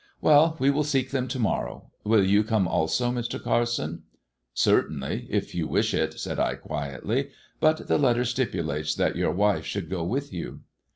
[0.19, 3.39] "Well, we will seek them to morrow— will you come also, Mr.
[3.39, 4.01] Carso^ 'i^*
[4.51, 9.63] "Certainly, if you wish it,*' said I quietly; "but the letter stipulates that your wife
[9.65, 10.61] should go with you."